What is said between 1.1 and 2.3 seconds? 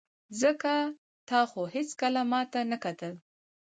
تا خو هېڅکله